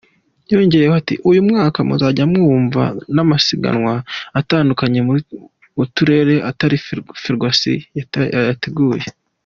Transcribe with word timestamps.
Yongeyeho 0.51 0.95
ati 1.01 1.15
“Uyu 1.29 1.41
mwaka 1.47 1.77
muzajya 1.87 2.23
mwumva 2.31 2.83
n’amasiganwa 3.15 3.93
atandukanye 4.39 4.99
mu 5.77 5.83
Turere 5.95 6.35
atari 6.49 6.77
Ferwacy 7.23 7.75
yayateguye. 7.97 9.07